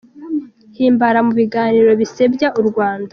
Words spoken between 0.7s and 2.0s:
Himbara mu biganiro